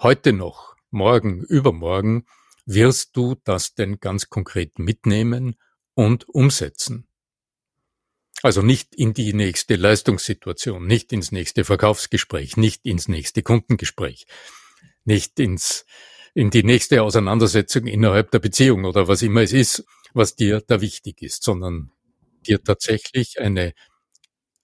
heute 0.00 0.32
noch, 0.32 0.76
morgen, 0.90 1.42
übermorgen 1.42 2.26
wirst 2.64 3.16
du 3.16 3.36
das 3.44 3.74
denn 3.74 4.00
ganz 4.00 4.28
konkret 4.28 4.78
mitnehmen 4.78 5.56
und 5.94 6.28
umsetzen? 6.28 7.06
Also 8.42 8.62
nicht 8.62 8.94
in 8.94 9.14
die 9.14 9.32
nächste 9.32 9.76
Leistungssituation, 9.76 10.86
nicht 10.86 11.12
ins 11.12 11.32
nächste 11.32 11.64
Verkaufsgespräch, 11.64 12.56
nicht 12.56 12.84
ins 12.84 13.08
nächste 13.08 13.42
Kundengespräch, 13.42 14.26
nicht 15.04 15.40
ins 15.40 15.86
in 16.34 16.50
die 16.50 16.62
nächste 16.62 17.02
Auseinandersetzung 17.02 17.86
innerhalb 17.86 18.30
der 18.30 18.40
Beziehung 18.40 18.84
oder 18.84 19.08
was 19.08 19.22
immer 19.22 19.40
es 19.40 19.54
ist, 19.54 19.86
was 20.12 20.36
dir 20.36 20.60
da 20.60 20.82
wichtig 20.82 21.22
ist, 21.22 21.42
sondern 21.42 21.92
dir 22.46 22.62
tatsächlich 22.62 23.40
eine 23.40 23.72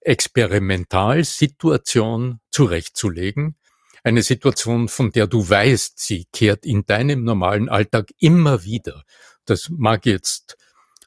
Experimentalsituation 0.00 2.40
zurechtzulegen, 2.50 3.56
eine 4.04 4.22
Situation, 4.22 4.88
von 4.88 5.12
der 5.12 5.26
du 5.26 5.48
weißt, 5.48 5.98
sie 5.98 6.26
kehrt 6.30 6.66
in 6.66 6.84
deinem 6.84 7.24
normalen 7.24 7.70
Alltag 7.70 8.12
immer 8.18 8.64
wieder. 8.64 9.04
Das 9.46 9.70
mag 9.70 10.04
jetzt 10.04 10.58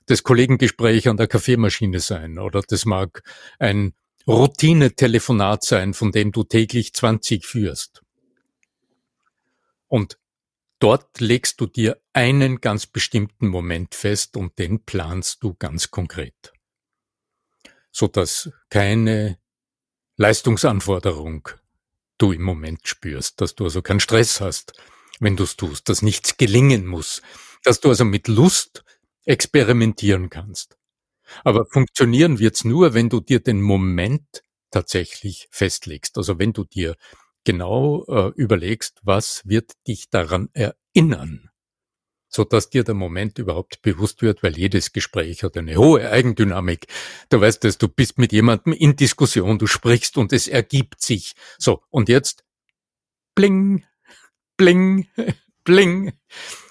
das 0.05 0.23
Kollegengespräch 0.23 1.07
an 1.07 1.17
der 1.17 1.27
Kaffeemaschine 1.27 1.99
sein 1.99 2.39
oder 2.39 2.61
das 2.67 2.85
mag 2.85 3.23
ein 3.59 3.93
Routine-Telefonat 4.27 5.63
sein, 5.63 5.93
von 5.93 6.11
dem 6.11 6.31
du 6.31 6.43
täglich 6.43 6.93
20 6.93 7.45
führst. 7.45 8.01
Und 9.87 10.17
Dort 10.79 11.21
legst 11.21 11.61
du 11.61 11.67
dir 11.67 12.01
einen 12.13 12.59
ganz 12.59 12.85
bestimmten 12.85 13.47
Moment 13.47 13.95
fest 13.95 14.35
und 14.35 14.59
den 14.59 14.83
planst 14.83 15.41
du 15.41 15.53
ganz 15.53 15.89
konkret. 15.89 16.53
Sodass 17.91 18.51
keine 18.69 19.39
Leistungsanforderung 20.17 21.47
du 22.17 22.33
im 22.33 22.43
Moment 22.43 22.87
spürst, 22.87 23.39
dass 23.39 23.55
du 23.55 23.63
also 23.63 23.81
keinen 23.81 24.01
Stress 24.01 24.41
hast, 24.41 24.73
wenn 25.19 25.37
du 25.37 25.43
es 25.43 25.55
tust, 25.55 25.87
dass 25.87 26.01
nichts 26.01 26.35
gelingen 26.35 26.85
muss, 26.85 27.21
dass 27.63 27.79
du 27.79 27.89
also 27.89 28.03
mit 28.03 28.27
Lust 28.27 28.83
experimentieren 29.25 30.29
kannst. 30.29 30.77
Aber 31.43 31.65
funktionieren 31.65 32.39
wird's 32.39 32.63
nur, 32.63 32.93
wenn 32.93 33.09
du 33.09 33.19
dir 33.19 33.39
den 33.39 33.61
Moment 33.61 34.43
tatsächlich 34.71 35.47
festlegst. 35.51 36.17
Also 36.17 36.37
wenn 36.39 36.53
du 36.53 36.63
dir 36.63 36.95
genau 37.43 38.05
äh, 38.05 38.31
überlegst, 38.35 38.99
was 39.03 39.41
wird 39.45 39.71
dich 39.87 40.09
daran 40.09 40.49
erinnern, 40.53 41.49
so 42.27 42.43
dass 42.43 42.69
dir 42.69 42.83
der 42.83 42.95
Moment 42.95 43.39
überhaupt 43.39 43.81
bewusst 43.81 44.21
wird, 44.21 44.43
weil 44.43 44.57
jedes 44.57 44.91
Gespräch 44.91 45.43
hat 45.43 45.55
eine 45.55 45.77
hohe 45.77 46.09
Eigendynamik. 46.09 46.87
Du 47.29 47.39
weißt 47.39 47.63
es, 47.65 47.77
du 47.77 47.87
bist 47.87 48.17
mit 48.17 48.33
jemandem 48.33 48.73
in 48.73 48.95
Diskussion, 48.95 49.57
du 49.57 49.67
sprichst 49.67 50.17
und 50.17 50.33
es 50.33 50.47
ergibt 50.47 51.01
sich. 51.01 51.33
So, 51.57 51.81
und 51.89 52.09
jetzt 52.09 52.43
bling, 53.35 53.85
bling, 54.57 55.07
bling. 55.63 56.11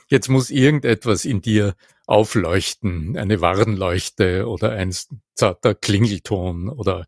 Jetzt 0.09 0.29
muss 0.29 0.51
irgendetwas 0.51 1.25
in 1.25 1.41
dir 1.41 1.75
aufleuchten, 2.07 3.17
eine 3.17 3.41
Warnleuchte 3.41 4.47
oder 4.47 4.73
ein 4.73 4.95
zarter 5.35 5.75
Klingelton 5.75 6.69
oder 6.69 7.07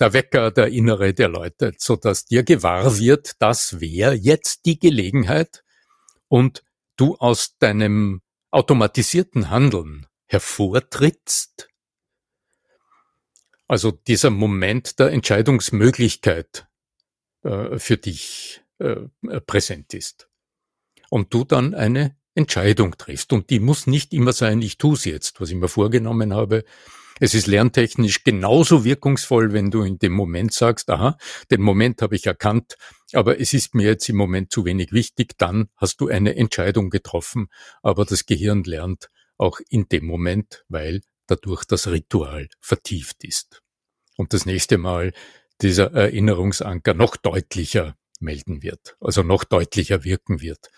der 0.00 0.12
Wecker, 0.12 0.50
der 0.50 0.68
Innere, 0.68 1.14
der 1.14 1.28
läutet, 1.28 1.80
so 1.80 1.96
dass 1.96 2.24
dir 2.24 2.42
gewahr 2.42 2.98
wird, 2.98 3.40
das 3.40 3.80
wäre 3.80 4.14
jetzt 4.14 4.66
die 4.66 4.78
Gelegenheit 4.78 5.62
und 6.28 6.64
du 6.96 7.16
aus 7.16 7.56
deinem 7.58 8.22
automatisierten 8.50 9.50
Handeln 9.50 10.06
hervortrittst. 10.26 11.68
Also 13.66 13.92
dieser 13.92 14.30
Moment 14.30 14.98
der 14.98 15.10
Entscheidungsmöglichkeit 15.10 16.66
äh, 17.42 17.78
für 17.78 17.96
dich 17.96 18.62
äh, 18.78 19.06
präsent 19.46 19.94
ist. 19.94 20.28
Und 21.08 21.32
du 21.32 21.44
dann 21.44 21.74
eine 21.74 22.16
Entscheidung 22.34 22.96
triffst. 22.96 23.32
Und 23.32 23.50
die 23.50 23.60
muss 23.60 23.86
nicht 23.86 24.12
immer 24.12 24.32
sein, 24.32 24.62
ich 24.62 24.78
tue 24.78 24.94
es 24.94 25.04
jetzt, 25.04 25.40
was 25.40 25.50
ich 25.50 25.56
mir 25.56 25.68
vorgenommen 25.68 26.34
habe. 26.34 26.64
Es 27.20 27.34
ist 27.34 27.46
lerntechnisch 27.46 28.24
genauso 28.24 28.84
wirkungsvoll, 28.84 29.52
wenn 29.52 29.70
du 29.70 29.82
in 29.82 29.98
dem 29.98 30.12
Moment 30.12 30.52
sagst, 30.52 30.90
aha, 30.90 31.16
den 31.50 31.60
Moment 31.60 32.02
habe 32.02 32.16
ich 32.16 32.26
erkannt, 32.26 32.76
aber 33.12 33.40
es 33.40 33.52
ist 33.52 33.74
mir 33.74 33.86
jetzt 33.86 34.08
im 34.08 34.16
Moment 34.16 34.50
zu 34.50 34.64
wenig 34.64 34.92
wichtig, 34.92 35.38
dann 35.38 35.68
hast 35.76 36.00
du 36.00 36.08
eine 36.08 36.34
Entscheidung 36.34 36.90
getroffen, 36.90 37.46
aber 37.82 38.04
das 38.04 38.26
Gehirn 38.26 38.64
lernt 38.64 39.10
auch 39.36 39.60
in 39.68 39.88
dem 39.88 40.06
Moment, 40.06 40.64
weil 40.68 41.02
dadurch 41.26 41.64
das 41.64 41.86
Ritual 41.86 42.48
vertieft 42.60 43.22
ist. 43.22 43.62
Und 44.16 44.32
das 44.32 44.44
nächste 44.44 44.78
Mal 44.78 45.12
dieser 45.60 45.92
Erinnerungsanker 45.92 46.94
noch 46.94 47.16
deutlicher 47.16 47.96
melden 48.20 48.62
wird, 48.62 48.96
also 49.00 49.22
noch 49.22 49.44
deutlicher 49.44 50.02
wirken 50.02 50.40
wird 50.40 50.70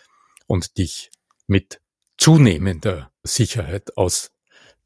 und 0.47 0.77
dich 0.79 1.11
mit 1.47 1.81
zunehmender 2.19 3.11
Sicherheit 3.23 3.97
aus 3.97 4.31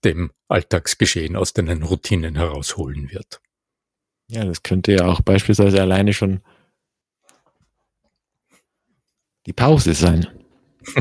dem 0.04 0.32
Alltagsgeschehen, 0.48 1.36
aus 1.36 1.52
deinen 1.52 1.82
Routinen 1.82 2.36
herausholen 2.36 3.10
wird. 3.10 3.40
Ja, 4.28 4.44
das 4.44 4.62
könnte 4.62 4.92
ja 4.92 5.06
auch 5.06 5.20
beispielsweise 5.20 5.80
alleine 5.80 6.12
schon 6.12 6.40
die 9.46 9.52
Pause 9.52 9.94
sein. 9.94 10.26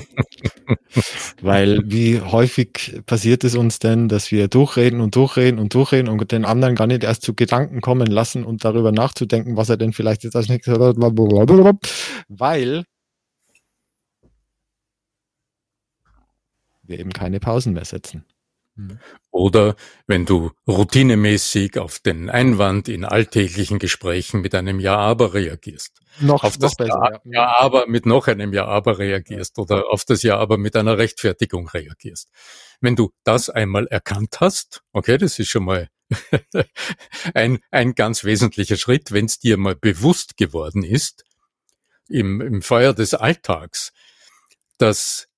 Weil 1.42 1.80
wie 1.86 2.20
häufig 2.20 3.02
passiert 3.06 3.44
es 3.44 3.56
uns 3.56 3.80
denn, 3.80 4.10
dass 4.10 4.32
wir 4.32 4.48
durchreden 4.48 5.00
und 5.00 5.16
durchreden 5.16 5.60
und 5.60 5.74
durchreden 5.74 6.10
und 6.10 6.32
den 6.32 6.46
anderen 6.46 6.76
gar 6.76 6.88
nicht 6.88 7.04
erst 7.04 7.22
zu 7.22 7.34
Gedanken 7.34 7.82
kommen 7.82 8.08
lassen 8.08 8.44
und 8.44 8.66
darüber 8.66 8.92
nachzudenken, 8.92 9.56
was 9.56 9.70
er 9.70 9.78
denn 9.78 9.94
vielleicht 9.94 10.24
jetzt 10.24 10.36
als 10.36 10.50
nächstes, 10.50 10.78
weil 12.28 12.84
wir 16.90 17.00
eben 17.00 17.12
keine 17.12 17.40
Pausen 17.40 17.74
mehr 17.74 17.86
setzen. 17.86 18.26
Hm. 18.76 19.00
Oder 19.32 19.76
wenn 20.08 20.26
du 20.26 20.52
routinemäßig 20.68 21.78
auf 21.78 22.00
den 22.00 22.30
Einwand 22.30 22.88
in 22.88 23.06
alltäglichen 23.06 23.80
Gesprächen 23.80 24.42
mit 24.42 24.56
einem 24.56 24.80
Ja-Aber 24.80 25.34
reagierst. 25.34 26.00
Noch, 26.20 26.44
auf 26.44 26.58
das 26.58 26.76
besser, 26.76 27.22
Ja-Aber 27.26 27.88
mit 27.88 28.06
noch 28.06 28.28
einem 28.28 28.54
Ja-Aber 28.54 29.00
reagierst 29.00 29.58
ja. 29.58 29.64
oder 29.64 29.90
auf 29.90 30.06
das 30.06 30.24
Ja-Aber 30.24 30.58
mit 30.58 30.76
einer 30.76 30.98
Rechtfertigung 30.98 31.68
reagierst. 31.68 32.30
Wenn 32.82 32.96
du 32.96 33.12
das 33.24 33.50
einmal 33.50 33.88
erkannt 33.88 34.40
hast, 34.40 34.82
okay, 34.94 35.18
das 35.18 35.40
ist 35.40 35.50
schon 35.50 35.66
mal 35.66 35.90
ein, 37.34 37.60
ein 37.72 37.94
ganz 37.94 38.24
wesentlicher 38.24 38.78
Schritt, 38.78 39.12
wenn 39.12 39.26
es 39.26 39.40
dir 39.40 39.58
mal 39.58 39.76
bewusst 39.76 40.38
geworden 40.38 40.84
ist, 40.84 41.24
im, 42.08 42.42
im 42.42 42.62
Feuer 42.62 42.94
des 42.94 43.14
Alltags, 43.14 43.94
dass 44.78 45.29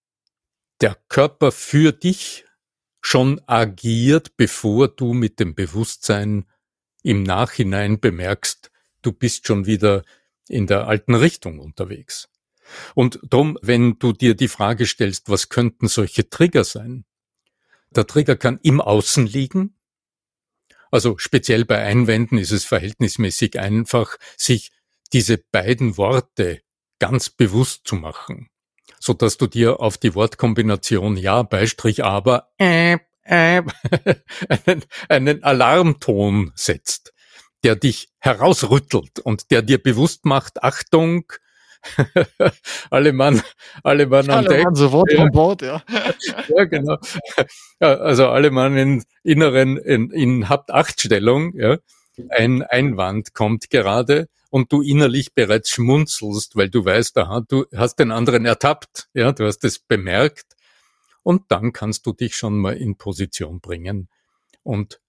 der 0.82 0.96
Körper 1.10 1.52
für 1.52 1.92
dich 1.92 2.46
schon 3.02 3.40
agiert, 3.48 4.36
bevor 4.36 4.88
du 4.88 5.14
mit 5.14 5.40
dem 5.40 5.56
Bewusstsein 5.56 6.46
im 7.04 7.24
Nachhinein 7.24 8.00
bemerkst, 8.00 8.72
du 9.02 9.12
bist 9.12 9.48
schon 9.48 9.66
wieder 9.66 10.04
in 10.48 10.68
der 10.68 10.88
alten 10.88 11.16
Richtung 11.16 11.60
unterwegs. 11.60 12.30
Und 12.96 13.20
drum, 13.24 13.58
wenn 13.62 13.98
du 14.00 14.14
dir 14.14 14.36
die 14.36 14.48
Frage 14.48 14.86
stellst, 14.86 15.30
was 15.30 15.50
könnten 15.50 15.88
solche 15.88 16.30
Trigger 16.30 16.64
sein? 16.64 17.06
Der 17.90 18.08
Trigger 18.08 18.36
kann 18.36 18.60
im 18.64 18.82
Außen 18.82 19.26
liegen. 19.26 19.78
Also 20.90 21.18
speziell 21.18 21.66
bei 21.66 21.84
Einwänden 21.84 22.38
ist 22.38 22.52
es 22.52 22.66
verhältnismäßig 22.66 23.60
einfach, 23.60 24.18
sich 24.38 24.72
diese 25.14 25.38
beiden 25.38 25.98
Worte 25.98 26.62
ganz 27.00 27.30
bewusst 27.30 27.82
zu 27.86 27.96
machen 27.96 28.52
so 29.02 29.14
dass 29.14 29.38
du 29.38 29.48
dir 29.48 29.80
auf 29.80 29.98
die 29.98 30.14
Wortkombination 30.14 31.18
ja, 31.18 31.42
Beistrich, 31.42 32.06
aber 32.06 32.50
äh, 32.60 33.00
äh, 33.24 33.64
einen, 34.66 34.84
einen 35.10 35.44
Alarmton 35.44 36.52
setzt, 36.56 37.14
der 37.64 37.76
dich 37.76 38.10
herausrüttelt 38.20 39.20
und 39.20 39.50
der 39.50 39.64
dir 39.64 39.82
bewusst 39.82 40.26
macht, 40.26 40.64
Achtung, 40.64 41.26
alle 42.92 43.12
Mann, 43.12 43.42
alle 43.84 44.06
Mann 44.06 44.30
an 44.30 44.46
Deck. 44.46 44.66
Mann 44.66 44.76
sofort 44.76 45.12
ja. 45.12 45.26
Bord, 45.30 45.64
ja. 45.64 45.82
ja, 46.56 46.66
genau. 46.66 46.98
Also 47.80 48.28
alle 48.28 48.52
Mann 48.52 48.78
in 48.78 49.04
inneren, 49.24 49.78
in, 49.78 50.12
in 50.12 50.48
Habt-Acht-Stellung, 50.48 51.54
ja. 51.56 51.78
Ein 52.30 52.62
Einwand 52.62 53.34
kommt 53.34 53.72
gerade 53.72 54.28
und 54.52 54.72
du 54.72 54.82
innerlich 54.82 55.34
bereits 55.34 55.70
schmunzelst, 55.70 56.56
weil 56.56 56.70
du 56.70 56.86
weißt, 56.86 57.18
aha, 57.18 57.42
du 57.48 57.66
hast 57.76 57.96
den 57.96 58.12
anderen 58.12 58.46
ertappt, 58.46 59.08
ja, 59.14 59.32
du 59.32 59.46
hast 59.46 59.64
es 59.64 59.80
bemerkt 59.80 60.56
und 61.24 61.44
dann 61.48 61.74
kannst 61.74 62.06
du 62.06 62.14
dich 62.14 62.36
schon 62.36 62.60
mal 62.60 62.76
in 62.78 62.98
Position 62.98 63.62
bringen 63.62 64.10
und 64.62 65.00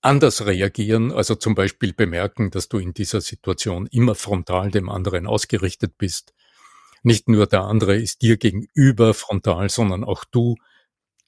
anders 0.00 0.46
reagieren, 0.46 1.12
also 1.12 1.34
zum 1.34 1.54
Beispiel 1.54 1.92
bemerken, 1.92 2.50
dass 2.50 2.68
du 2.68 2.78
in 2.78 2.94
dieser 2.94 3.20
Situation 3.20 3.86
immer 3.88 4.14
frontal 4.14 4.70
dem 4.70 4.88
anderen 4.88 5.26
ausgerichtet 5.26 5.98
bist. 5.98 6.32
Nicht 7.02 7.28
nur 7.28 7.46
der 7.46 7.64
andere 7.64 7.96
ist 7.96 8.22
dir 8.22 8.38
gegenüber 8.38 9.12
frontal, 9.12 9.68
sondern 9.68 10.02
auch 10.02 10.24
du 10.24 10.56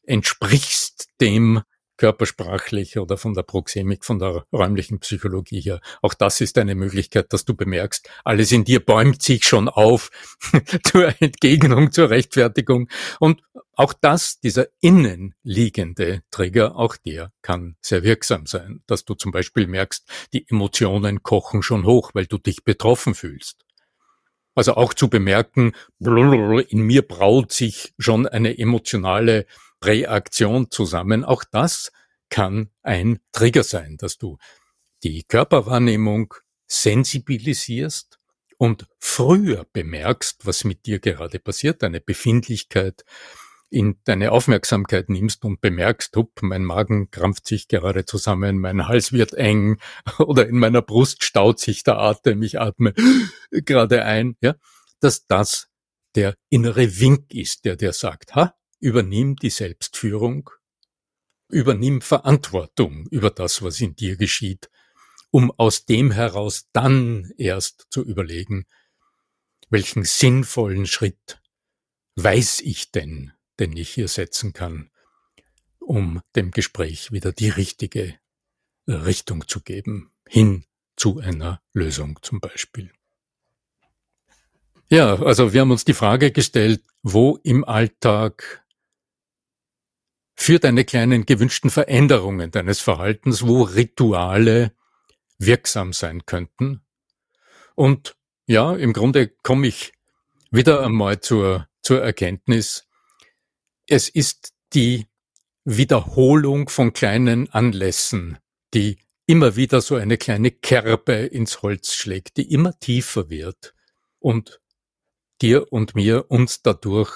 entsprichst 0.05 1.09
dem, 1.21 1.63
körpersprachlich 2.01 2.99
oder 2.99 3.19
von 3.19 3.35
der 3.35 3.43
Proxemik, 3.43 4.07
von 4.07 4.19
der 4.19 4.47
räumlichen 4.55 5.01
Psychologie 5.01 5.61
her. 5.61 5.83
Auch 6.01 6.15
das 6.15 6.41
ist 6.41 6.57
eine 6.57 6.75
Möglichkeit, 6.75 7.31
dass 7.35 7.45
du 7.45 7.55
bemerkst, 7.55 8.09
alles 8.25 8.53
in 8.53 8.65
dir 8.65 8.81
bäumt 8.81 9.21
sich 9.21 9.45
schon 9.45 9.69
auf 9.69 10.11
zur 10.83 11.13
Entgegnung, 11.21 11.93
zur 11.93 12.09
Rechtfertigung. 12.09 12.89
Und 13.19 13.43
auch 13.75 13.93
das, 13.93 14.41
dieser 14.41 14.69
innenliegende 14.81 16.23
Trigger, 16.31 16.77
auch 16.77 16.97
der 16.97 17.33
kann 17.43 17.77
sehr 17.83 18.03
wirksam 18.03 18.47
sein, 18.47 18.83
dass 18.87 19.05
du 19.05 19.13
zum 19.13 19.31
Beispiel 19.31 19.67
merkst, 19.67 20.09
die 20.33 20.47
Emotionen 20.49 21.23
kochen 21.23 21.63
schon 21.63 21.85
hoch, 21.85 22.13
weil 22.15 22.25
du 22.25 22.39
dich 22.39 22.65
betroffen 22.65 23.15
fühlst. 23.15 23.67
Also 24.55 24.75
auch 24.75 24.95
zu 24.95 25.11
bemerken, 25.11 25.73
in 25.99 26.81
mir 26.81 27.03
braut 27.03 27.53
sich 27.53 27.93
schon 27.99 28.27
eine 28.27 28.59
emotionale 28.59 29.45
Reaktion 29.83 30.71
zusammen. 30.71 31.25
Auch 31.25 31.45
das 31.45 31.93
kann 32.29 32.71
ein 32.83 33.19
Trigger 33.33 33.63
sein, 33.63 33.97
dass 33.99 34.19
du 34.19 34.39
die 35.03 35.25
Körperwahrnehmung 35.25 36.35
sensibilisierst 36.67 38.19
und 38.59 38.87
früher 38.99 39.67
bemerkst, 39.73 40.47
was 40.47 40.65
mit 40.65 40.87
dir 40.87 41.01
gerade 41.01 41.39
passiert, 41.39 41.83
deine 41.83 42.01
Befindlichkeit, 42.01 43.05
in 43.71 44.01
deine 44.05 44.33
Aufmerksamkeit 44.33 45.09
nimmst 45.09 45.45
und 45.45 45.61
bemerkst, 45.61 46.17
hup, 46.17 46.43
mein 46.43 46.65
Magen 46.65 47.11
krampft 47.11 47.47
sich 47.47 47.69
gerade 47.69 48.05
zusammen, 48.05 48.59
mein 48.59 48.89
Hals 48.89 49.13
wird 49.13 49.33
eng 49.35 49.79
oder 50.19 50.49
in 50.49 50.59
meiner 50.59 50.83
Brust 50.83 51.25
staut 51.25 51.61
sich 51.61 51.85
der 51.85 51.99
Atem, 51.99 52.43
ich 52.43 52.61
atme 52.61 52.93
gerade 53.51 54.05
ein, 54.05 54.37
ja, 54.41 54.57
dass 54.99 55.27
das 55.27 55.69
der 56.17 56.35
innere 56.49 56.99
Wink 56.99 57.33
ist, 57.33 57.65
der 57.65 57.77
dir 57.77 57.93
sagt, 57.93 58.35
ha, 58.35 58.55
Übernimm 58.81 59.37
die 59.37 59.51
Selbstführung, 59.51 60.51
übernimm 61.49 62.01
Verantwortung 62.01 63.07
über 63.11 63.31
das, 63.31 63.63
was 63.63 63.81
in 63.81 63.95
dir 63.95 64.17
geschieht, 64.17 64.71
um 65.31 65.53
aus 65.53 65.85
dem 65.85 66.11
heraus 66.11 66.69
dann 66.73 67.31
erst 67.37 67.87
zu 67.91 68.05
überlegen, 68.05 68.67
welchen 69.69 70.05
sinnvollen 70.05 70.87
Schritt 70.87 71.41
weiß 72.17 72.61
ich 72.61 72.91
denn, 72.91 73.33
den 73.59 73.77
ich 73.77 73.91
hier 73.91 74.09
setzen 74.09 74.53
kann, 74.53 74.91
um 75.79 76.23
dem 76.35 76.51
Gespräch 76.51 77.13
wieder 77.13 77.33
die 77.33 77.51
richtige 77.51 78.19
Richtung 78.87 79.47
zu 79.47 79.61
geben, 79.61 80.13
hin 80.27 80.65
zu 80.97 81.21
einer 81.21 81.63
Lösung 81.73 82.19
zum 82.23 82.41
Beispiel. 82.41 82.93
Ja, 84.89 85.23
also 85.23 85.53
wir 85.53 85.61
haben 85.61 85.71
uns 85.71 85.85
die 85.85 85.95
Frage 85.95 86.33
gestellt, 86.33 86.83
wo 87.03 87.39
im 87.45 87.65
Alltag 87.65 88.60
für 90.41 90.59
deine 90.59 90.87
kleinen 90.87 91.27
gewünschten 91.27 91.69
Veränderungen 91.69 92.51
deines 92.51 92.81
Verhaltens, 92.81 93.47
wo 93.47 93.61
Rituale 93.63 94.73
wirksam 95.39 95.93
sein 95.93 96.25
könnten. 96.25 96.81
Und 97.75 98.17
ja, 98.47 98.75
im 98.75 98.95
Grunde 98.95 99.29
komme 99.29 99.67
ich 99.67 99.93
wieder 100.51 100.83
einmal 100.83 101.21
zur, 101.21 101.69
zur 101.83 102.03
Erkenntnis, 102.03 102.89
es 103.87 104.09
ist 104.09 104.55
die 104.73 105.09
Wiederholung 105.65 106.71
von 106.71 106.95
kleinen 106.95 107.51
Anlässen, 107.51 108.39
die 108.73 108.99
immer 109.27 109.57
wieder 109.57 109.83
so 109.83 109.97
eine 109.97 110.17
kleine 110.17 110.53
Kerbe 110.53 111.17
ins 111.17 111.61
Holz 111.61 111.93
schlägt, 111.93 112.39
die 112.39 112.51
immer 112.51 112.79
tiefer 112.81 113.29
wird 113.29 113.75
und 114.19 114.63
dir 115.43 115.71
und 115.71 115.95
mir 115.95 116.31
uns 116.31 116.63
dadurch 116.63 117.13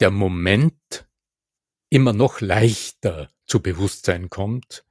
der 0.00 0.10
Moment 0.10 1.06
immer 1.92 2.12
noch 2.14 2.40
leichter 2.40 3.30
zu 3.46 3.60
Bewusstsein 3.60 4.30
kommt 4.30 4.86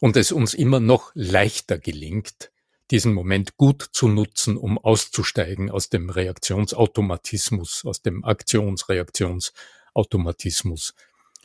und 0.00 0.16
es 0.16 0.32
uns 0.32 0.54
immer 0.54 0.80
noch 0.80 1.10
leichter 1.12 1.78
gelingt, 1.78 2.50
diesen 2.90 3.12
Moment 3.12 3.58
gut 3.58 3.86
zu 3.92 4.08
nutzen, 4.08 4.56
um 4.56 4.78
auszusteigen 4.78 5.70
aus 5.70 5.90
dem 5.90 6.08
Reaktionsautomatismus, 6.08 7.84
aus 7.84 8.00
dem 8.00 8.24
Aktionsreaktionsautomatismus 8.24 10.94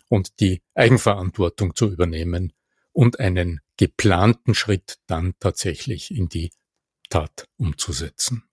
und 0.08 0.40
die 0.40 0.62
Eigenverantwortung 0.74 1.76
zu 1.76 1.92
übernehmen 1.92 2.54
und 2.94 3.20
einen 3.20 3.60
geplanten 3.76 4.56
Schritt 4.56 5.00
dann 5.06 5.34
tatsächlich 5.42 6.12
in 6.12 6.30
die 6.30 6.50
Tat 7.10 7.50
umzusetzen. 7.58 8.46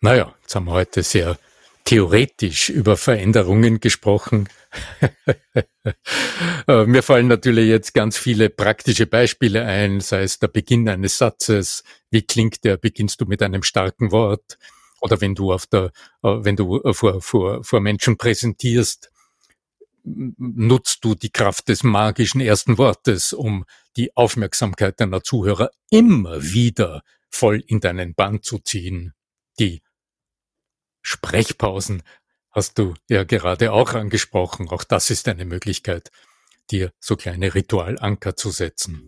Naja, 0.00 0.34
jetzt 0.40 0.54
haben 0.54 0.64
wir 0.64 0.72
heute 0.72 1.02
sehr 1.02 1.38
theoretisch 1.84 2.68
über 2.68 2.96
Veränderungen 2.96 3.80
gesprochen. 3.80 4.48
Äh, 6.68 6.86
mir 6.86 7.02
fallen 7.02 7.26
natürlich 7.26 7.68
jetzt 7.68 7.92
ganz 7.92 8.16
viele 8.16 8.48
praktische 8.48 9.06
Beispiele 9.06 9.64
ein, 9.64 10.00
sei 10.00 10.22
es 10.22 10.38
der 10.38 10.46
Beginn 10.46 10.88
eines 10.88 11.18
Satzes, 11.18 11.82
wie 12.10 12.22
klingt 12.22 12.62
der, 12.62 12.76
beginnst 12.76 13.20
du 13.20 13.26
mit 13.26 13.42
einem 13.42 13.64
starken 13.64 14.12
Wort, 14.12 14.58
oder 15.00 15.20
wenn 15.20 15.34
du 15.34 15.52
auf 15.52 15.66
der, 15.66 15.86
äh, 16.22 16.28
wenn 16.38 16.54
du 16.54 16.80
äh, 16.82 16.94
vor, 16.94 17.20
vor, 17.20 17.64
vor 17.64 17.80
Menschen 17.80 18.16
präsentierst, 18.16 19.10
nutzt 20.04 21.04
du 21.04 21.14
die 21.14 21.30
Kraft 21.30 21.68
des 21.68 21.82
magischen 21.82 22.40
ersten 22.40 22.78
Wortes, 22.78 23.32
um 23.32 23.64
die 23.96 24.16
Aufmerksamkeit 24.16 25.00
deiner 25.00 25.22
Zuhörer 25.22 25.70
immer 25.90 26.42
wieder 26.42 27.02
voll 27.28 27.62
in 27.66 27.80
deinen 27.80 28.14
Bann 28.14 28.42
zu 28.42 28.58
ziehen. 28.58 29.14
Die 29.58 29.82
Sprechpausen 31.02 32.02
hast 32.50 32.78
du 32.78 32.94
ja 33.08 33.24
gerade 33.24 33.72
auch 33.72 33.94
angesprochen. 33.94 34.68
Auch 34.68 34.84
das 34.84 35.10
ist 35.10 35.26
eine 35.28 35.44
Möglichkeit, 35.44 36.12
dir 36.70 36.92
so 37.00 37.16
kleine 37.16 37.52
Ritualanker 37.54 38.36
zu 38.36 38.50
setzen. 38.50 39.02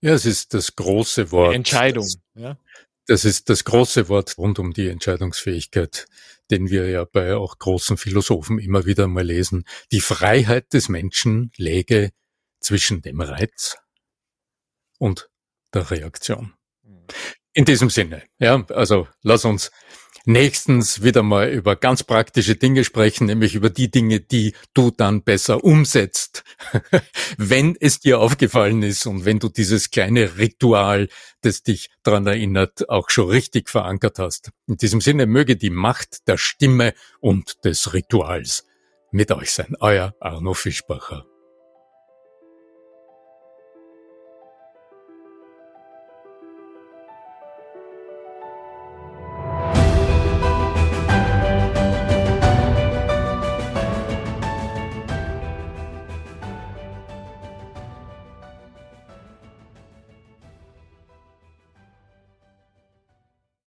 ja 0.00 0.14
es 0.14 0.24
ist 0.24 0.54
das 0.54 0.74
große 0.74 1.30
Wort. 1.30 1.54
Entscheidung. 1.54 2.06
Ja. 2.34 2.56
Das 3.10 3.24
ist 3.24 3.48
das 3.48 3.64
große 3.64 4.08
Wort 4.08 4.38
rund 4.38 4.60
um 4.60 4.72
die 4.72 4.86
Entscheidungsfähigkeit, 4.86 6.06
den 6.48 6.70
wir 6.70 6.88
ja 6.88 7.04
bei 7.04 7.34
auch 7.34 7.58
großen 7.58 7.96
Philosophen 7.96 8.60
immer 8.60 8.86
wieder 8.86 9.08
mal 9.08 9.26
lesen. 9.26 9.64
Die 9.90 10.00
Freiheit 10.00 10.72
des 10.72 10.88
Menschen 10.88 11.50
läge 11.56 12.12
zwischen 12.60 13.02
dem 13.02 13.20
Reiz 13.20 13.78
und 15.00 15.28
der 15.74 15.90
Reaktion. 15.90 16.54
Mhm. 16.84 17.06
In 17.52 17.64
diesem 17.64 17.90
Sinne, 17.90 18.22
ja, 18.38 18.64
also 18.68 19.08
lass 19.22 19.44
uns 19.44 19.72
nächstens 20.24 21.02
wieder 21.02 21.22
mal 21.22 21.48
über 21.48 21.76
ganz 21.76 22.02
praktische 22.02 22.56
Dinge 22.56 22.84
sprechen, 22.84 23.26
nämlich 23.26 23.54
über 23.54 23.70
die 23.70 23.90
Dinge, 23.90 24.20
die 24.20 24.54
du 24.74 24.90
dann 24.90 25.22
besser 25.22 25.64
umsetzt, 25.64 26.44
wenn 27.38 27.76
es 27.80 28.00
dir 28.00 28.20
aufgefallen 28.20 28.82
ist 28.82 29.06
und 29.06 29.24
wenn 29.24 29.38
du 29.38 29.48
dieses 29.48 29.90
kleine 29.90 30.38
Ritual, 30.38 31.08
das 31.42 31.62
dich 31.62 31.90
daran 32.02 32.26
erinnert, 32.26 32.88
auch 32.88 33.10
schon 33.10 33.28
richtig 33.28 33.68
verankert 33.68 34.18
hast. 34.18 34.50
In 34.66 34.76
diesem 34.76 35.00
Sinne 35.00 35.26
möge 35.26 35.56
die 35.56 35.70
Macht 35.70 36.28
der 36.28 36.36
Stimme 36.36 36.94
und 37.20 37.64
des 37.64 37.92
Rituals 37.94 38.66
mit 39.12 39.32
euch 39.32 39.52
sein. 39.52 39.74
Euer 39.80 40.14
Arno 40.20 40.54
Fischbacher. 40.54 41.29